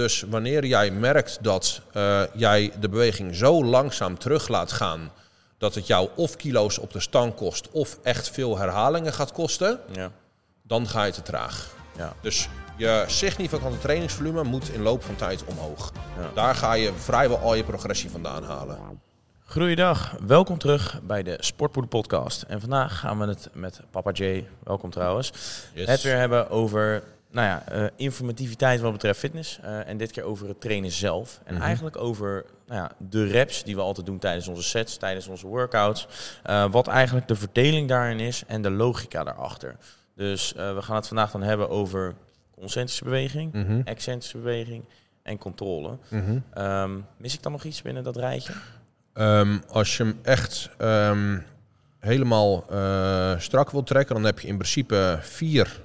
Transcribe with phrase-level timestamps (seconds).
[0.00, 5.10] Dus wanneer jij merkt dat eh, jij de beweging zo langzaam terug laat gaan
[5.58, 9.80] dat het jou of kilo's op de stang kost of echt veel herhalingen gaat kosten,
[9.92, 10.10] Ja.
[10.62, 11.74] dan ga je te traag.
[11.96, 12.12] Ja.
[12.22, 15.92] Dus je significante trainingsvolume moet in loop van tijd omhoog.
[16.18, 16.30] Ja.
[16.34, 18.78] Daar ga je vrijwel al je progressie vandaan halen.
[19.44, 22.42] Goeiedag, welkom terug bij de Sportpoeder podcast.
[22.42, 25.32] En vandaag gaan we het met Papa J, welkom trouwens,
[25.74, 25.86] Yes.
[25.86, 29.58] het weer hebben over nou ja, eh, informativiteit wat betreft fitness.
[29.62, 31.40] eh, en dit keer over het trainen zelf.
[31.44, 31.62] En Mhm.
[31.62, 35.46] eigenlijk over nou ja, de reps die we altijd doen tijdens onze sets, tijdens onze
[35.46, 36.06] workouts.
[36.42, 39.76] Eh, wat eigenlijk de verdeling daarin is en de logica daarachter.
[40.16, 42.14] Dus we gaan het vandaag dan hebben over
[42.58, 43.80] concentrische beweging, Mhm.
[43.84, 44.84] excentrische beweging
[45.22, 45.98] en controle.
[46.54, 48.52] Ehm, mis ik dan nog iets binnen dat rijtje?
[49.12, 51.38] Ehm, als je hem echt ehm,
[51.98, 52.64] helemaal
[53.38, 55.80] strak wil trekken, dan heb je in principe vier.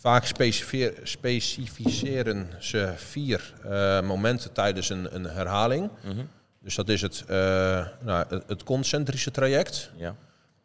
[0.00, 0.24] Vaak
[1.02, 5.90] specificeren ze vier eh, momenten tijdens een, een herhaling.
[6.04, 6.24] Mhm.
[6.62, 7.36] Dus dat is het, eh,
[8.00, 9.90] nou, het, het concentrische traject.
[9.96, 10.16] Ja.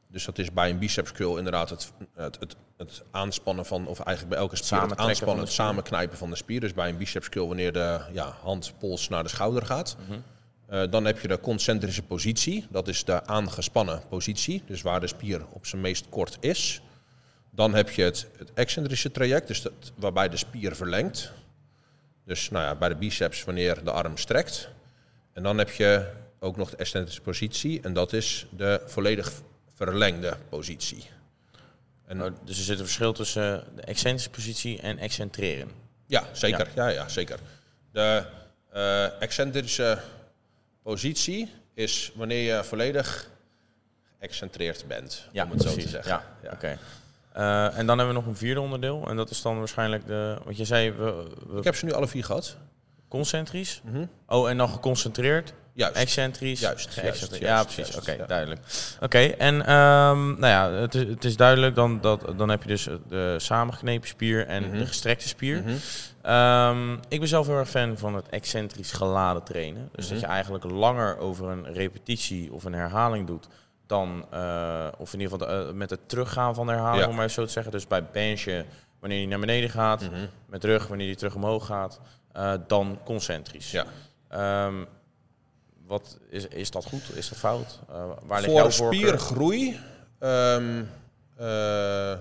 [0.07, 3.99] Dus dat is bij een biceps curl inderdaad het, het, het, het aanspannen van, of
[3.99, 6.59] eigenlijk bij elke spier het aanspannen, het samenknijpen van de spier.
[6.59, 9.95] Dus bij een biceps curl wanneer de ja, hand, pols naar de schouder gaat.
[10.67, 12.67] Eh, dan heb je de concentrische positie.
[12.69, 14.63] Dat is de aangespannen positie.
[14.65, 16.81] Dus waar de spier op zijn meest kort is.
[17.55, 21.31] Dan heb je het, het excentrische traject, dus dat, waarbij de spier verlengt.
[22.25, 24.69] Dus nou ja, bij de biceps wanneer de arm strekt.
[25.33, 27.81] En dan heb je ook nog de excentrische positie.
[27.81, 29.31] En dat is de volledig
[29.73, 31.05] verlengde positie.
[32.05, 35.71] En, Oh, dus er zit een verschil tussen de excentrische positie en excentreren.
[36.07, 36.67] ja, zeker.
[36.75, 36.87] Ja.
[36.87, 37.39] Ja, zeker.
[37.91, 38.23] De
[38.71, 39.99] eh, excentrische
[40.83, 43.29] positie is wanneer je volledig
[44.19, 46.21] geëccentreerd bent, om het zo te zeggen.
[46.43, 46.77] Ja, oké.
[47.35, 49.05] Eh, en dan hebben we nog een vierde onderdeel.
[49.09, 50.37] En dat is dan waarschijnlijk de...
[50.43, 52.57] Want je zei, we, we Ik heb ze nu alle vier gehad.
[53.07, 53.81] concentrisch.
[53.83, 54.05] Mhm.
[54.27, 55.53] Oh, en dan geconcentreerd.
[55.73, 55.95] Juist.
[55.95, 56.59] Excentrisch.
[56.59, 56.93] Juist,
[57.39, 57.97] ja, precies.
[57.97, 58.25] Oké, ja.
[58.25, 58.61] duidelijk.
[59.01, 61.75] Oké, en ehm, nou ja, het is, het is duidelijk.
[61.75, 64.77] Dan, dat, dan heb je dus de samengeknepen spier en Mhm.
[64.77, 65.61] de gestrekte spier.
[65.61, 65.73] Mhm.
[66.21, 69.89] Ehm, ik ben zelf heel erg fan van het excentrisch geladen trainen.
[69.95, 73.47] Dus dat je eigenlijk langer over een repetitie of een herhaling doet
[73.87, 77.09] dan, eh, of in ieder geval de, eh, met het teruggaan van de herhaling, Ja.
[77.09, 77.71] om maar zo te zeggen.
[77.71, 78.65] Dus bij benchen,
[78.99, 80.25] wanneer je naar beneden gaat, Mhm.
[80.45, 81.99] met rug, wanneer je terug omhoog gaat,
[82.31, 83.71] eh, dan concentrisch.
[83.71, 83.85] Ja.
[84.27, 84.83] Ehm,
[85.87, 87.15] wat, is, is dat goed?
[87.15, 87.79] Is dat fout?
[88.23, 89.79] Waar ligt Voor spiergroei,
[90.19, 90.83] ehm,
[91.37, 92.13] eh,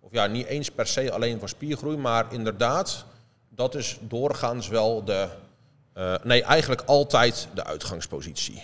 [0.00, 3.04] of ja, niet eens per se alleen voor spiergroei, maar inderdaad,
[3.48, 5.28] dat is doorgaans wel de,
[6.22, 8.62] nee, eigenlijk altijd de uitgangspositie.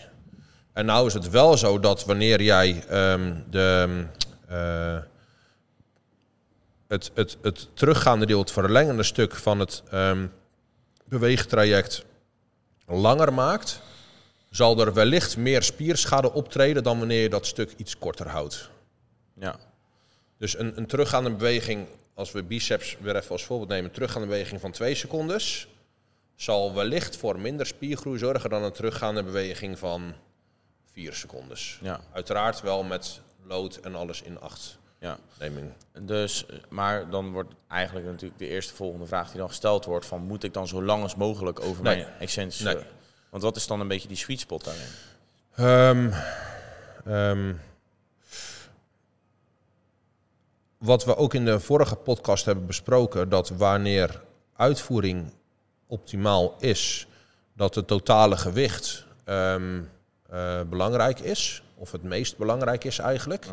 [0.77, 4.05] En nou is het wel zo dat wanneer jij ehm, de,
[4.49, 4.99] eh,
[6.89, 10.27] het, het, het teruggaande deel, het verlengende stuk van het ehm,
[11.05, 12.05] beweegtraject
[12.87, 13.81] langer maakt,
[14.51, 18.71] zal er wellicht meer spierschade optreden dan wanneer je dat stuk iets korter houdt.
[19.35, 19.57] Ja.
[20.39, 24.29] Dus een, een teruggaande beweging, als we biceps weer even als voorbeeld nemen, een teruggaande
[24.29, 25.69] beweging van 2 secondes,
[26.35, 30.15] zal wellicht voor minder spiergroei zorgen dan een teruggaande beweging van
[30.97, 31.79] 4 secondes.
[31.83, 32.01] Ja.
[32.13, 35.19] Uiteraard wel met lood en alles in acht ja.
[35.39, 35.73] neming.
[36.01, 40.23] Dus, maar dan wordt eigenlijk natuurlijk de eerste volgende vraag die dan gesteld wordt: van
[40.23, 42.07] moet ik dan zo lang als mogelijk over Nee.
[42.19, 42.53] mijn?
[42.63, 42.77] Nee.
[43.31, 44.89] Want wat is dan een beetje die sweet spot daarin?
[45.55, 46.13] Ehm,
[47.05, 47.55] ehm,
[50.79, 54.23] wat we ook in de vorige podcast hebben besproken, dat wanneer
[54.57, 55.33] uitvoering
[55.87, 57.07] optimaal is,
[57.53, 59.83] dat het totale gewicht ehm,
[60.31, 63.47] eh, belangrijk is, of het meest belangrijk is eigenlijk.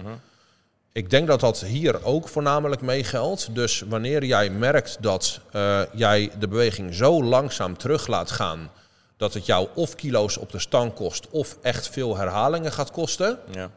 [0.91, 3.56] Ik denk dat dat hier ook voornamelijk mee geldt.
[3.56, 8.72] Dus wanneer jij merkt dat eh, jij de beweging zo langzaam terug laat gaan
[9.17, 13.40] dat het jou of kilo's op de stang kost of echt veel herhalingen gaat kosten,
[13.51, 13.69] Ja,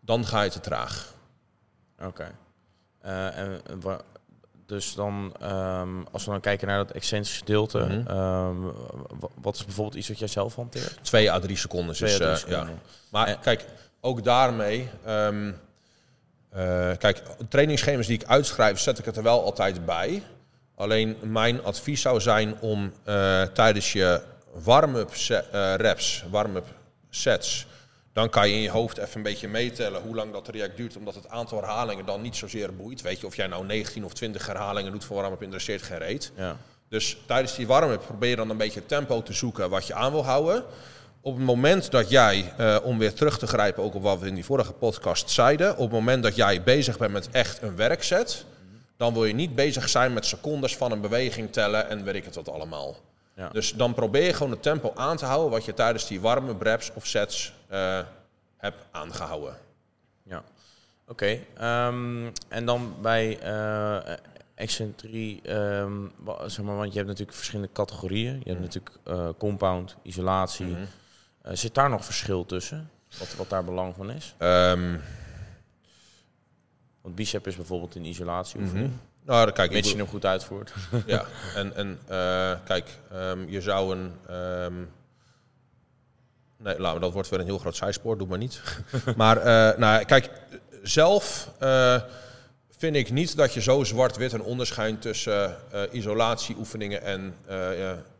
[0.00, 1.14] dan ga je te traag.
[2.04, 2.30] oké.
[3.00, 3.60] Eh, en
[4.72, 8.06] dus dan, ehm, als we dan kijken naar dat excentrische gedeelte, Mhm.
[8.06, 8.60] ehm,
[9.20, 10.98] wa- wat is bijvoorbeeld iets wat jij zelf hanteert?
[11.02, 11.94] 2 à 3 seconden.
[11.94, 12.74] Twee Dus, à drie eh, seconden.
[12.74, 12.80] ja.
[13.10, 13.64] Maar En- kijk,
[14.00, 14.88] ook daarmee.
[15.04, 20.22] eh, kijk, trainingsschema's die ik uitschrijf, zet ik het er wel altijd bij.
[20.74, 24.20] Alleen mijn advies zou zijn om eh, tijdens je
[24.52, 26.66] warm-up se- reps, warm-up
[27.10, 27.66] sets,
[28.12, 30.96] dan kan je in je hoofd even een beetje meetellen hoe lang dat traject duurt,
[30.96, 33.02] omdat het aantal herhalingen dan niet zozeer boeit.
[33.02, 36.32] Weet je, of jij nou 19 of 20 herhalingen doet voor warm-up, interesseert geen reet.
[36.36, 36.56] Ja.
[36.88, 40.12] Dus tijdens die warm-up probeer je dan een beetje tempo te zoeken wat je aan
[40.12, 40.64] wil houden.
[41.20, 44.26] Op het moment dat jij, eh, om weer terug te grijpen, ook op wat we
[44.26, 47.76] in die vorige podcast zeiden, op het moment dat jij bezig bent met echt een
[47.76, 48.44] werkset,
[48.96, 52.24] dan wil je niet bezig zijn met secondes van een beweging tellen en weet ik
[52.24, 52.96] het wat allemaal.
[53.36, 53.48] Ja.
[53.48, 56.54] Dus dan probeer je gewoon het tempo aan te houden wat je tijdens die warme
[56.54, 58.00] breps of sets eh,
[58.56, 59.56] hebt aangehouden.
[60.22, 60.42] Ja,
[61.06, 61.38] oké.
[61.56, 63.40] Ehm, en dan bij
[66.16, 68.32] wa- zeg maar, want je hebt natuurlijk verschillende categorieën.
[68.44, 68.60] Je hebt Mhm.
[68.62, 70.66] natuurlijk eh, compound, isolatie.
[70.66, 70.84] Mhm.
[71.56, 72.90] Zit daar nog verschil tussen?
[73.18, 74.34] Wat, wat daar belang van is?
[74.38, 74.96] Ehm,
[77.00, 78.60] Want bicep is bijvoorbeeld in isolatie.
[78.60, 78.92] oefening,
[79.24, 79.70] Nou, dan kijk.
[79.72, 80.72] Mits je hem goed uitvoert.
[81.06, 81.98] Ja, en, en
[82.64, 82.98] kijk,
[83.48, 84.14] je zou een.
[86.62, 88.62] Nee, we, dat wordt weer een heel groot zijspoor, doe maar niet.
[89.16, 90.30] maar eh, nou, kijk,
[90.82, 92.00] zelf eh,
[92.76, 97.34] vind ik niet dat je zo zwart-wit een onderscheid tussen eh, isolatieoefeningen en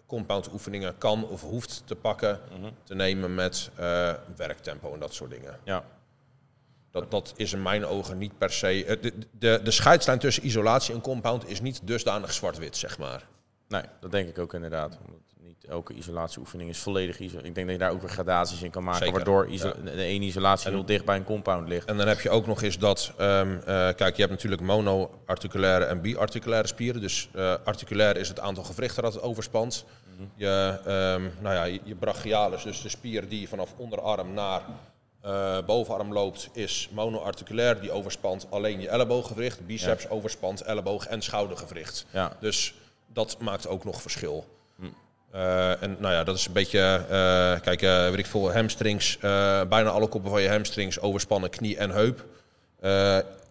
[0.06, 2.70] compound oefeningen kan of hoeft te pakken, Mhm.
[2.84, 3.70] te nemen met
[4.36, 5.58] werktempo en dat soort dingen.
[5.64, 5.84] Ja,
[6.90, 8.98] Dat, dat is in mijn ogen niet per se.
[9.00, 13.24] De, de, de scheidslijn tussen isolatie en compound is niet dusdanig zwart-wit, zeg maar.
[13.72, 14.98] Nee, dat denk ik ook inderdaad.
[15.04, 17.36] Omdat niet elke isolatieoefening is volledig iso.
[17.36, 19.72] Ik denk dat je daar ook weer gradaties in kan maken, Zeker, waardoor ja.
[19.84, 21.86] de ene isolatie En- heel dicht bij een compound ligt.
[21.88, 23.64] En dan heb je ook nog eens dat, ehm, eh,
[23.94, 27.00] kijk, je hebt natuurlijk monoarticulaire en biarticulaire spieren.
[27.00, 29.84] Dus eh articulair is het aantal gewrichten dat het overspant.
[30.34, 34.62] Je, ehm, nou ja, je, je brachialis, dus de spier die vanaf onderarm naar
[35.20, 37.80] eh, bovenarm loopt, is monoarticulair.
[37.80, 39.66] Die overspant alleen je ellebooggewricht.
[39.66, 42.06] Biceps overspant elleboog en schoudergewricht.
[42.12, 42.74] Ja, Dus
[43.12, 44.46] dat maakt ook nog verschil.
[44.78, 44.84] Hm.
[45.30, 49.18] Eh, en nou ja, dat is een beetje, eh, kijk, eh weet ik veel, hamstrings,
[49.68, 52.24] bijna alle koppen van je hamstrings overspannen knie en heup.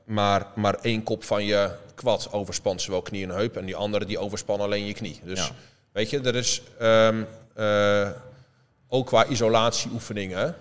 [0.05, 4.05] Maar, maar één kop van je kwad overspant zowel knie en heup en die andere
[4.05, 5.19] die overspannen alleen je knie.
[5.23, 5.49] Dus Ja.
[5.91, 7.23] weet je, er is ehm,
[7.55, 8.09] eh,
[8.87, 10.55] ook qua isolatieoefeningen,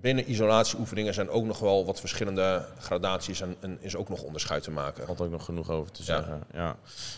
[0.00, 4.62] binnen isolatieoefeningen zijn ook nog wel wat verschillende gradaties en, en is ook nog onderscheid
[4.62, 5.06] te maken.
[5.06, 6.42] valt ook nog genoeg over te zeggen.
[6.52, 6.76] Ja,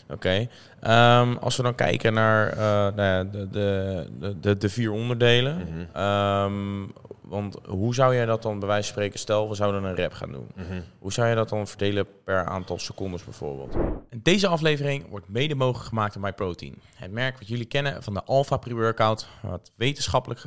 [0.09, 0.49] oké.
[0.81, 5.57] Ehm, als we dan kijken naar eh, nou de, de, de, de, vier onderdelen.
[5.57, 5.97] Mhm.
[5.97, 6.87] Ehm,
[7.21, 10.13] want hoe zou jij dat dan bij wijze van spreken, stel we zouden een rep
[10.13, 10.47] gaan doen.
[10.55, 10.81] Mhm.
[10.99, 13.77] Hoe zou je dat dan verdelen per aantal secondes bijvoorbeeld?
[14.17, 16.75] Deze aflevering wordt mede mogelijk gemaakt door MyProtein.
[16.95, 20.45] Het merk wat jullie kennen van de Alpha Pre-Workout, wat wetenschappelijk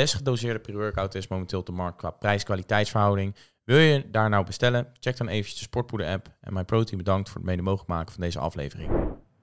[0.00, 3.34] best gedoseerde pre-workout is momenteel op de markt qua prijs-kwaliteitsverhouding.
[3.64, 4.86] Wil je daar nou bestellen?
[5.00, 6.28] Check dan eventjes de Sportpoeder app.
[6.40, 8.90] En MyProtein bedankt voor het mede mogelijk maken van deze aflevering.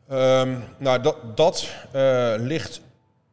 [0.09, 2.81] Ehm, nou, dat, dat eh, ligt.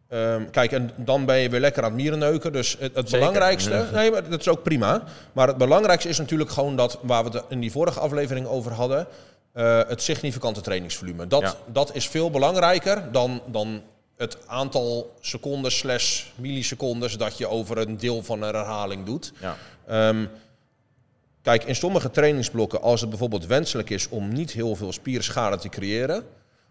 [0.08, 2.52] ehm, kijk, en dan ben je weer lekker aan het mierenneuken.
[2.52, 3.86] Dus het, het belangrijkste.
[3.92, 5.02] Nee, maar dat is ook prima.
[5.32, 8.72] Maar het belangrijkste is natuurlijk gewoon dat waar we het in die vorige aflevering over
[8.72, 9.06] hadden.
[9.52, 11.26] eh, het significante trainingsvolume.
[11.26, 11.54] Dat, Ja.
[11.66, 13.82] dat is veel belangrijker dan, dan
[14.16, 19.32] het aantal secondes slash millisecondes dat je over een deel van een herhaling doet.
[19.40, 19.56] Ja,
[19.86, 20.26] Ehm,
[21.42, 25.68] kijk, in sommige trainingsblokken, als het bijvoorbeeld wenselijk is om niet heel veel spierschade te
[25.68, 26.24] creëren,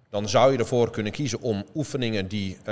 [0.10, 2.64] dan zou je ervoor kunnen kiezen om oefeningen die eh,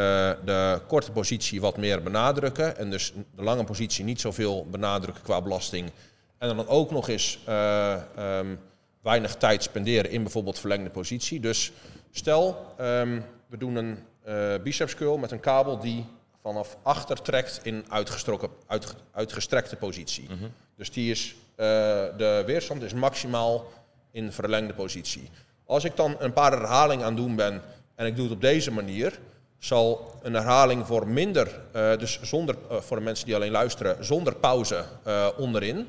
[0.45, 5.41] de korte positie wat meer benadrukken en dus de lange positie niet zoveel benadrukken qua
[5.41, 5.91] belasting.
[6.37, 8.55] En dan ook nog eens eh, ehm,
[9.01, 11.39] weinig tijd spenderen in bijvoorbeeld verlengde positie.
[11.39, 11.71] Dus
[12.11, 16.05] stel, ehm, we doen een eh biceps curl met een kabel die
[16.41, 20.27] vanaf achter trekt in uitgestrokken, uitge- uitgestrekte positie.
[20.75, 21.65] Dus die is, eh,
[22.17, 23.65] de weerstand is maximaal
[24.11, 25.29] in verlengde positie.
[25.65, 27.61] Als ik dan een paar herhalingen aan het doen ben
[27.95, 29.19] en ik doe het op deze manier,
[29.57, 34.35] zal een herhaling voor minder, eh, dus zonder, voor de mensen die alleen luisteren, zonder
[34.35, 34.85] pauze
[35.37, 35.87] onderin,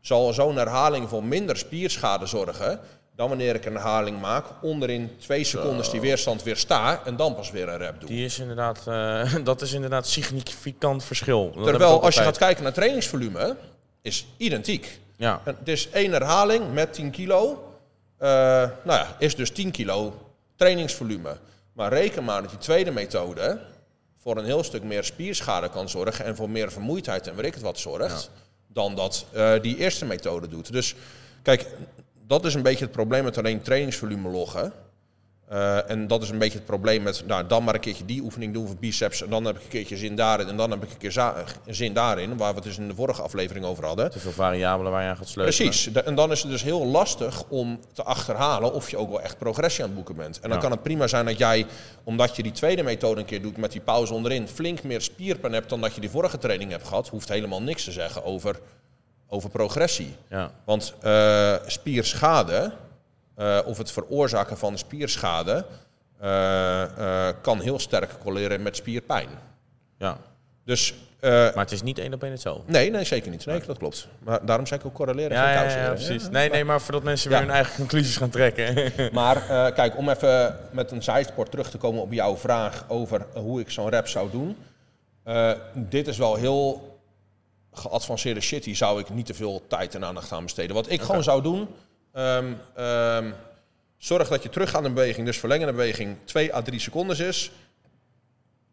[0.00, 2.80] zal zo'n herhaling voor minder spierschade zorgen
[3.16, 7.34] dan wanneer ik een herhaling maak, onderin twee seconden die weerstand weer sta en dan
[7.34, 8.08] pas weer een rep doe.
[8.08, 11.52] die is inderdaad, eh, dat is inderdaad significant verschil.
[11.54, 13.56] Dat Terwijl als je gaat kijken naar trainingsvolume,
[14.02, 15.00] is identiek.
[15.16, 17.72] Ja, En Het is één herhaling met 10 kilo.
[18.16, 18.28] Eh,
[18.82, 20.14] nou ja, is dus 10 kilo
[20.56, 21.36] trainingsvolume.
[21.72, 23.60] Maar reken maar dat die tweede methode
[24.18, 27.54] voor een heel stuk meer spierschade kan zorgen en voor meer vermoeidheid en weet ik
[27.54, 28.30] het wat zorgt,
[28.66, 30.72] dan dat eh, die eerste methode doet.
[30.72, 30.94] Dus
[31.42, 31.66] kijk,
[32.26, 34.72] dat is een beetje het probleem met alleen trainingsvolume loggen.
[35.48, 38.22] Eh, en dat is een beetje het probleem met, nou, dan maar een keertje die
[38.22, 39.22] oefening doen voor biceps.
[39.22, 40.48] En dan heb ik een keertje zin daarin.
[40.48, 43.22] En dan heb ik een keer zin daarin, waar we het dus in de vorige
[43.22, 44.10] aflevering over hadden.
[44.10, 45.68] te veel variabelen waar je aan gaat sleutelen.
[45.70, 45.92] Precies.
[45.92, 49.20] De- En dan is het dus heel lastig om te achterhalen of je ook wel
[49.22, 50.36] echt progressie aan het boeken bent.
[50.40, 50.62] En dan Ja.
[50.62, 51.66] kan het prima zijn dat jij,
[52.04, 55.52] omdat je die tweede methode een keer doet met die pauze onderin, flink meer spierpijn
[55.52, 57.08] hebt dan dat je die vorige training hebt gehad.
[57.08, 58.58] Hoeft helemaal niks te zeggen over,
[59.28, 60.16] over progressie.
[60.28, 62.72] Ja, Want eh, spierschade,
[63.34, 65.64] eh, of het veroorzaken van spierschade,
[66.20, 69.28] eh, kan heel sterk correleren met spierpijn.
[69.98, 70.16] ja.
[70.64, 72.72] Dus, Maar het is niet één op één hetzelfde.
[72.72, 73.46] nee, nee, zeker niet.
[73.46, 74.08] Nee, dat klopt.
[74.18, 76.28] Maar daarom zei ik ook correleren, Ja, ja, ja, precies.
[76.28, 78.92] Nee, nee, maar voordat mensen weer hun eigen conclusies gaan trekken.
[79.12, 83.60] Maar kijk, om even met een zijspoor terug te komen op jouw vraag over hoe
[83.60, 84.56] ik zo'n rap zou doen.
[85.74, 86.93] Dit is wel heel
[87.74, 88.64] geadvanceerde shit.
[88.64, 90.74] Hier zou ik niet te veel tijd en aandacht aan besteden.
[90.74, 91.68] Wat ik gewoon zou doen.
[92.12, 93.30] ehm, ehm,
[93.98, 97.50] zorg dat je teruggaande beweging, dus verlengende beweging, 2 à 3 seconden is.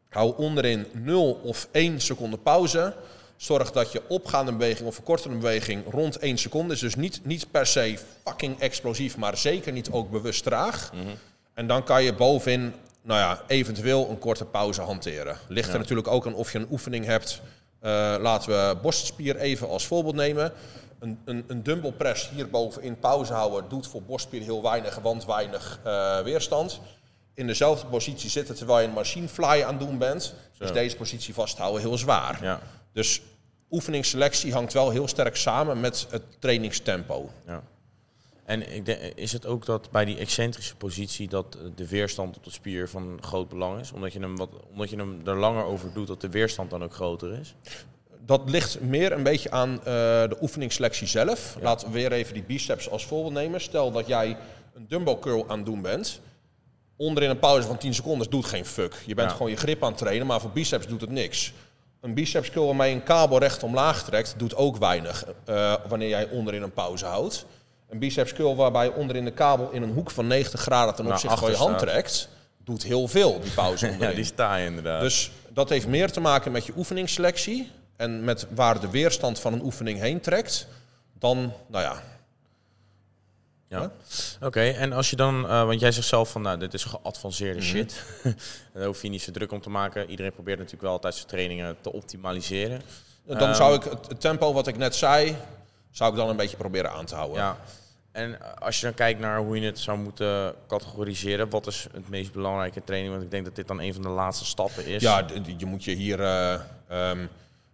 [0.09, 2.93] Hou onderin 0 of 1 seconde pauze.
[3.35, 6.79] Zorg dat je opgaande beweging of verkortende beweging rond 1 seconde is.
[6.79, 10.91] Dus niet, niet per se fucking explosief, maar zeker niet ook bewust traag.
[11.53, 15.37] En dan kan je bovenin, nou ja, eventueel een korte pauze hanteren.
[15.47, 17.41] Ligt er natuurlijk ook aan of je een oefening hebt.
[17.81, 20.51] Eh, laten we borstspier even als voorbeeld nemen.
[20.99, 25.25] Een, een, een dumbbell press hier bovenin pauze houden doet voor borstspier heel weinig, want
[25.25, 26.79] weinig eh, weerstand.
[27.33, 30.33] In dezelfde positie zitten terwijl je een machine fly aan het doen bent.
[30.57, 32.39] Dus deze positie vasthouden heel zwaar.
[32.41, 32.59] ja,
[32.93, 33.21] Dus
[33.71, 37.29] oefeningsselectie hangt wel heel sterk samen met het trainingstempo.
[37.47, 37.63] ja.
[38.51, 42.43] En ik denk, is het ook dat bij die excentrische positie dat de weerstand op
[42.43, 43.91] de spier van groot belang is?
[43.91, 46.83] Omdat je hem, wat, omdat je hem er langer over doet, dat de weerstand dan
[46.83, 47.55] ook groter is?
[48.25, 51.57] Dat ligt meer een beetje aan eh, de oefeningsselectie zelf.
[51.61, 53.61] Laten we weer even die biceps als voorbeeld nemen.
[53.61, 54.37] Stel dat jij
[54.73, 56.21] een dumbbell curl aan het doen bent.
[56.97, 58.95] Onderin een pauze van 10 seconden doet geen fuck.
[59.05, 59.35] Je bent Ja.
[59.35, 61.53] gewoon je grip aan het trainen, maar voor biceps doet het niks.
[62.01, 66.09] Een biceps curl waarmee je een kabel recht omlaag trekt, doet ook weinig eh, wanneer
[66.09, 67.45] jij onderin een pauze houdt.
[67.91, 71.05] Een biceps curl waarbij je onderin de kabel in een hoek van 90 graden ten
[71.07, 72.29] opzichte van je hand trekt,
[72.63, 74.09] doet heel veel, die pauze onderin.
[74.09, 75.01] Ja, die sta je inderdaad.
[75.01, 79.53] Dus dat heeft meer te maken met je oefeningsselectie en met waar de weerstand van
[79.53, 80.67] een oefening heen trekt,
[81.19, 82.01] dan, nou ja,
[83.67, 83.91] Ja.
[84.41, 87.59] Oké, en als je dan, eh, want jij zegt zelf van, nou, dit is geavanceerde
[87.59, 87.67] Mhm.
[87.69, 88.03] shit.
[88.73, 90.09] Daar hoef je niet zo druk om te maken.
[90.09, 92.81] Iedereen probeert natuurlijk wel altijd zijn trainingen te optimaliseren.
[93.25, 95.35] dan Ehm, zou ik het tempo wat ik net zei,
[95.91, 97.37] zou ik dan een beetje proberen aan te houden.
[97.37, 97.57] Ja.
[98.11, 102.09] En als je dan kijkt naar hoe je het zou moeten categoriseren, wat is het
[102.09, 103.11] meest belangrijke training?
[103.11, 105.01] Want ik denk dat dit dan een van de laatste stappen is.
[105.01, 105.25] Ja,
[105.57, 106.19] je moet je hier.
[106.21, 106.53] eh,
[106.87, 107.25] ehm,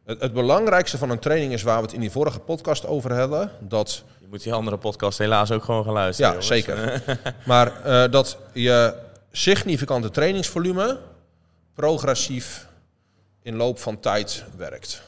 [0.06, 3.14] het, het belangrijkste van een training is waar we het in die vorige podcast over
[3.20, 3.52] hadden.
[3.60, 6.32] Dat, Je moet die andere podcast helaas ook gewoon gaan luisteren.
[6.32, 6.66] ja, jongens.
[6.66, 7.04] zeker.
[7.46, 8.94] maar eh, dat je
[9.32, 11.00] significante trainingsvolume
[11.74, 12.68] progressief
[13.42, 15.02] in loop van tijd werkt.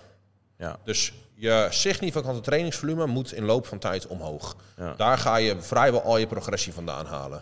[0.57, 4.55] Ja, Dus je significante trainingsvolume moet in loop van tijd omhoog.
[4.77, 4.93] Ja.
[4.97, 7.41] Daar ga je vrijwel al je progressie vandaan halen.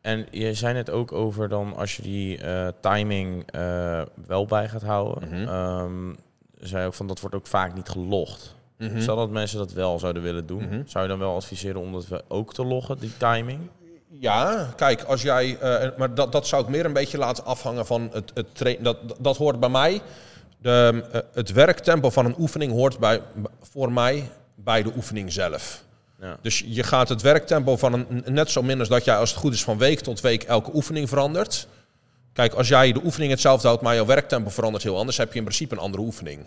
[0.00, 4.68] En je zei net ook over dan als je die eh, timing eh, wel bij
[4.68, 5.28] gaat houden.
[5.28, 5.48] Mhm.
[5.48, 6.14] Ehm,
[6.58, 8.54] zei ook van dat wordt ook vaak niet gelogd.
[8.98, 10.82] Stel dat mensen dat wel zouden willen doen, Mhm.
[10.86, 13.60] zou je dan wel adviseren om dat ook te loggen, die timing?
[14.08, 15.58] Ja, kijk, als jij.
[15.58, 18.84] eh, maar dat, dat zou ik meer een beetje laten afhangen van het, het trainen.
[18.84, 20.00] Dat, dat hoort bij mij.
[20.58, 23.22] De, eh, het werktempo van een oefening hoort bij,
[23.62, 25.84] voor mij bij de oefening zelf.
[26.20, 26.38] Ja.
[26.42, 28.24] Dus je gaat het werktempo van een.
[28.26, 30.70] Net zo min als dat jij, als het goed is, van week tot week elke
[30.74, 31.68] oefening verandert.
[32.32, 35.38] Kijk, als jij de oefening hetzelfde houdt, maar jouw werktempo verandert heel anders, heb je
[35.38, 36.44] in principe een andere oefening.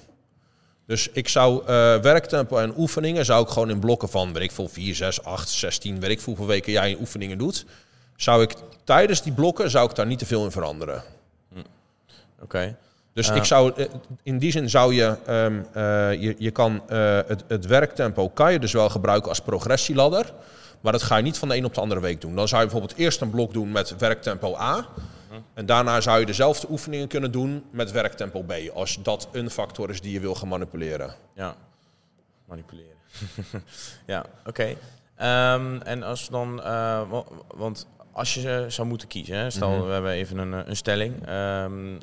[0.85, 1.65] Dus ik zou eh,
[1.97, 5.49] werktempo en oefeningen zou ik gewoon in blokken van, weet ik veel, 4, 6, 8,
[5.49, 7.65] 16, weet ik veel hoeveel weken jij oefeningen doet.
[8.15, 11.03] Zou ik tijdens die blokken, zou ik daar niet te veel in veranderen.
[12.41, 12.77] Oké.
[13.13, 13.85] Dus ik zou, eh,
[14.23, 18.51] in die zin zou je, ehm, eh, je, je kan eh, het, het werktempo kan
[18.51, 20.33] je dus wel gebruiken als progressieladder.
[20.81, 22.35] Maar dat ga je niet van de een op de andere week doen.
[22.35, 24.85] Dan zou je bijvoorbeeld eerst een blok doen met werktempo A.
[25.53, 28.53] En daarna zou je dezelfde oefeningen kunnen doen met werktempo B.
[28.73, 31.15] Als dat een factor is die je wil gaan manipuleren.
[31.35, 31.55] Ja,
[32.47, 32.95] manipuleren.
[34.05, 34.75] ja, oké.
[35.15, 36.55] Ehm, en als dan,
[37.09, 37.23] wa-
[37.55, 39.85] want als je zou moeten kiezen, hè, stel Mhm.
[39.85, 41.27] we hebben even een, een stelling.
[41.27, 41.95] Ehm,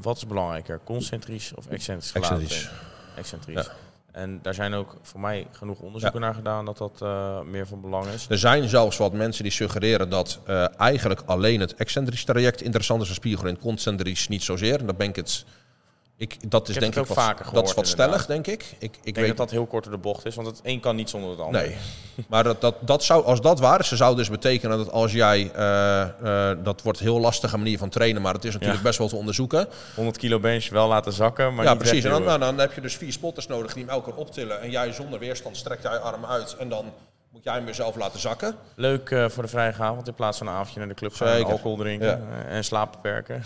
[0.00, 2.70] wat is belangrijker, concentrisch of excentrisch Excentrisch.
[3.16, 3.64] Excentrisch.
[3.66, 3.72] Ja.
[4.12, 7.80] En daar zijn ook voor mij genoeg onderzoeken naar gedaan dat dat eh, meer van
[7.80, 8.26] belang is.
[8.28, 13.00] Er zijn zelfs wat mensen die suggereren dat eh, eigenlijk alleen het excentrisch traject interessant
[13.00, 14.80] is voor spiegel en concentrisch niet zozeer.
[14.80, 15.44] En dat ben ik het.
[16.20, 18.74] Ik, dat is denk ik wat, vaker dat is wat stellig, denk ik.
[18.78, 20.80] Ik, ik, denk weet dat dat heel kort door de bocht is, want het een
[20.80, 21.62] kan niet zonder het ander.
[21.62, 21.76] Nee.
[22.28, 25.12] Maar dat, dat, dat zou, als dat waar is, dan zou dus betekenen dat als
[25.12, 25.50] jij...
[25.54, 26.00] eh,
[26.50, 28.86] eh, dat wordt een heel lastige manier van trainen, maar het is natuurlijk Ja.
[28.86, 29.68] best wel te onderzoeken.
[29.94, 32.04] 100 kilo bench wel laten zakken, maar ja, precies.
[32.04, 34.60] En dan, dan heb je dus vier spotters nodig die hem elke keer optillen.
[34.60, 36.56] En jij zonder weerstand strekt jij je arm uit.
[36.58, 36.92] En dan
[37.32, 38.54] moet jij hem weer zelf laten zakken.
[38.74, 41.44] Leuk eh, voor de vrije avond in plaats van een avondje naar de club gaan,
[41.44, 42.44] alcohol drinken Ja.
[42.46, 43.42] eh, en slaap beperken.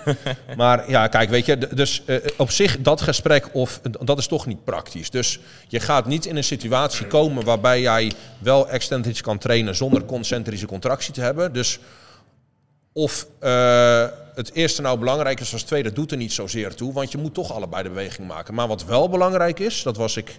[0.56, 4.46] Maar ja, kijk, weet je, dus eh, op zich dat gesprek, of, dat is toch
[4.46, 5.10] niet praktisch.
[5.10, 10.04] Dus je gaat niet in een situatie komen waarbij jij wel excentrisch kan trainen zonder
[10.04, 11.52] concentrische contractie te hebben.
[11.52, 11.78] Dus
[12.92, 13.26] of
[14.34, 17.18] het eerste nou belangrijk is als het tweede doet er niet zozeer toe, want je
[17.18, 18.54] moet toch allebei de beweging maken.
[18.54, 20.38] Maar wat wel belangrijk is, dat was ik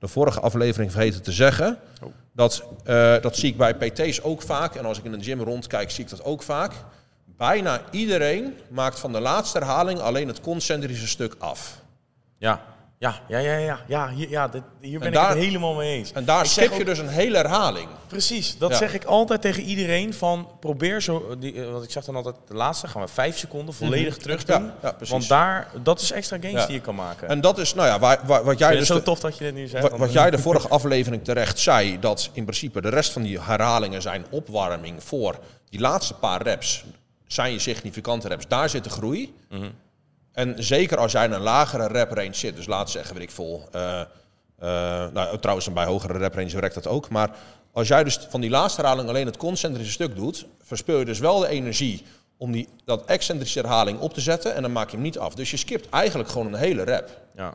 [0.00, 2.08] de vorige aflevering vergeten te zeggen, Oh.
[2.32, 5.40] dat, eh, dat zie ik bij PT's ook vaak en als ik in een gym
[5.42, 6.72] rondkijk zie ik dat ook vaak.
[7.36, 11.80] Bijna iedereen maakt van de laatste herhaling alleen het concentrische stuk af.
[12.38, 12.62] Ja,
[13.00, 13.78] ja, ja, ja, ja.
[13.86, 16.12] ja, hier, ja dit, hier ben En ik het helemaal mee eens.
[16.12, 17.88] En daar Ik skip je ook- dus een hele herhaling.
[18.06, 18.76] Precies, dat Ja.
[18.76, 22.34] zeg ik altijd tegen iedereen van probeer zo, die, eh, want ik zeg dan altijd
[22.48, 24.64] de laatste gaan we vijf seconden volledig terug doen.
[24.64, 25.10] Ja, ja, precies.
[25.12, 27.28] want daar, dat is extra gains die je kan maken.
[27.28, 28.86] En dat is, nou ja, waar, waar- wat jij dus...
[28.86, 29.96] zo de- tof dat je dit nu zegt.
[29.96, 34.02] Wat jij de vorige aflevering terecht zei, dat in principe de rest van die herhalingen
[34.02, 35.38] zijn opwarming voor
[35.70, 36.84] die laatste paar reps,
[37.26, 38.48] zijn je significante reps.
[38.48, 39.34] Daar zit de groei.
[39.50, 39.68] Mhm.
[40.40, 43.30] En zeker als jij in een lagere rep range zit, dus laat zeggen, weet ik
[43.30, 44.06] veel, eh, eh,
[45.12, 47.30] nou, trouwens bij hogere rep range werkt dat ook, maar
[47.72, 51.18] als jij dus van die laatste herhaling alleen het concentrische stuk doet, verspil je dus
[51.18, 52.04] wel de energie
[52.36, 55.34] om die, dat excentrische herhaling op te zetten en dan maak je hem niet af.
[55.34, 57.20] Dus je skipt eigenlijk gewoon een hele rep.
[57.36, 57.54] Ja.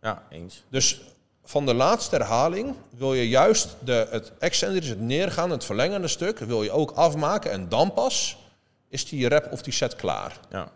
[0.00, 0.64] ja, eens.
[0.68, 1.00] Dus
[1.44, 6.38] van de laatste herhaling wil je juist de, het excentrische, het neergaan, het verlengende stuk,
[6.38, 7.50] wil je ook afmaken.
[7.50, 8.36] En dan pas
[8.88, 10.40] is die rep of die set klaar.
[10.50, 10.68] Ja.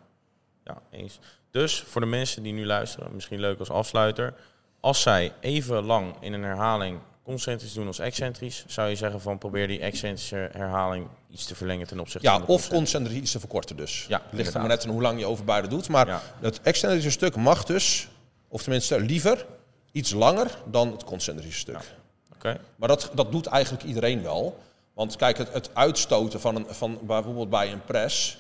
[0.64, 1.18] ja, eens.
[1.54, 4.34] Dus voor de mensen die nu luisteren, misschien leuk als afsluiter.
[4.80, 9.38] Als zij even lang in een herhaling concentrisch doen als excentrisch, zou je zeggen van
[9.38, 13.16] probeer die excentrische herhaling iets te verlengen ten opzichte Ja, van de of concentrisch.
[13.16, 14.04] iets te verkorten dus.
[14.08, 15.88] Ja, Ligt er maar net aan hoe lang je over beide doet.
[15.88, 16.20] Maar Ja.
[16.40, 18.08] het excentrische stuk mag dus,
[18.49, 19.46] of tenminste liever,
[19.92, 21.94] iets langer dan het concentrische stuk.
[22.34, 22.61] Oké.
[22.76, 24.58] Maar dat, dat doet eigenlijk iedereen wel.
[24.94, 28.38] Want kijk, het, het uitstoten van, een, van bijvoorbeeld bij een press...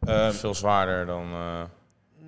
[0.00, 1.32] eh, Veel zwaarder dan.
[1.32, 1.62] eh,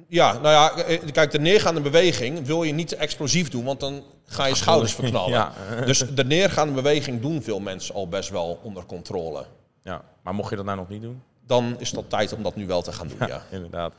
[0.09, 4.03] Ja, nou ja, eh, kijk, de neergaande beweging wil je niet explosief doen, want dan
[4.27, 5.33] ga je schouders verknallen.
[5.39, 5.53] Ja.
[5.85, 9.45] Dus de neergaande beweging doen veel mensen al best wel onder controle.
[9.83, 10.03] ja.
[10.23, 11.23] Maar mocht je dat nou nog niet doen?
[11.47, 13.43] Dan is dat tijd om dat nu wel te gaan doen, ja.
[13.51, 13.93] Inderdaad.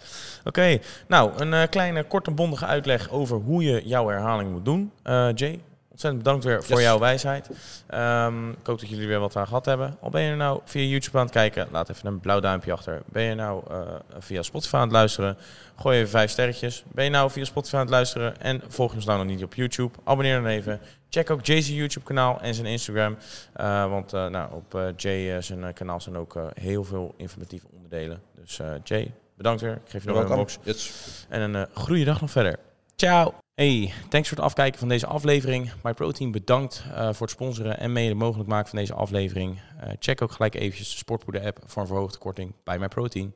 [0.43, 4.91] Oké, nou, een eh, kleine, korte, bondige uitleg over hoe je jouw herhaling moet doen.
[5.03, 5.59] Eh, Jay,
[5.97, 6.85] ontzettend bedankt weer voor Yes.
[6.85, 7.49] jouw wijsheid.
[7.87, 9.97] Ehm, ik hoop dat jullie weer wat aan gehad hebben.
[10.01, 13.01] Al ben je nou via YouTube aan het kijken, laat even een blauw duimpje achter.
[13.05, 13.77] Ben je nou eh,
[14.19, 15.37] via Spotify aan het luisteren,
[15.75, 16.83] gooi even vijf sterretjes.
[16.91, 19.53] Ben je nou via Spotify aan het luisteren en volg ons nou nog niet op
[19.53, 20.79] YouTube, abonneer dan even.
[21.09, 23.17] Check ook Jay's YouTube kanaal en zijn Instagram.
[23.53, 28.21] Eh, want eh, nou, op Jay zijn kanaal zijn ook heel veel informatieve onderdelen.
[28.35, 29.73] Dus Jay, bedankt weer.
[29.73, 30.57] Ik geef je nog een box.
[30.63, 30.91] Yes.
[31.29, 32.57] En een goede dag nog verder.
[33.01, 33.33] Ciao.
[33.53, 35.71] Hey, thanks voor het afkijken van deze aflevering.
[35.83, 39.59] MyProtein bedankt eh, voor het sponsoren en mede mogelijk maken van deze aflevering.
[39.79, 43.33] Eh, check ook gelijk eventjes de Sportpoeder app voor een verhoogde korting bij MyProtein.